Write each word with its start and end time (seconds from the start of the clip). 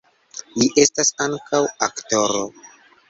Li 0.61 0.69
estas 0.85 1.13
ankaŭ 1.27 1.61
aktoro. 1.89 2.43